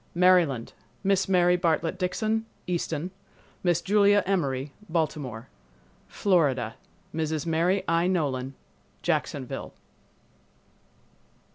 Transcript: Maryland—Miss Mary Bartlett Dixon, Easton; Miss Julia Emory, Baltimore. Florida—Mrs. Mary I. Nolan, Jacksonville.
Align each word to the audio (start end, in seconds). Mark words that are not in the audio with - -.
Maryland—Miss 0.15 1.29
Mary 1.29 1.55
Bartlett 1.55 1.99
Dixon, 1.99 2.47
Easton; 2.65 3.11
Miss 3.61 3.81
Julia 3.81 4.23
Emory, 4.25 4.71
Baltimore. 4.89 5.47
Florida—Mrs. 6.07 7.45
Mary 7.45 7.83
I. 7.87 8.07
Nolan, 8.07 8.55
Jacksonville. 9.03 9.75